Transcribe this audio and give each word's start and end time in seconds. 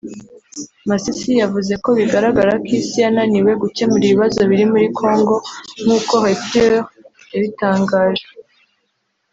Masisi 0.89 1.31
yavuze 1.41 1.73
ko 1.83 1.89
bigaragara 1.99 2.53
ko 2.65 2.69
Isi 2.79 2.97
yananiwe 3.03 3.51
gukemura 3.61 4.03
ibibazo 4.05 4.39
biri 4.49 4.65
muri 4.71 4.87
Congo 4.99 5.35
nk’uko 5.83 6.13
Reuters 6.25 6.87
yabitangaje 7.31 8.25